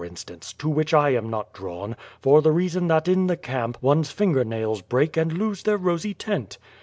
[0.03, 4.09] instance, to which I am not drawn, for the reason that in the camp one's
[4.09, 6.57] finger nails break and lose their rosy tint.